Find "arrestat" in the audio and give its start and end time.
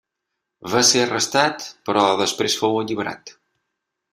1.03-1.67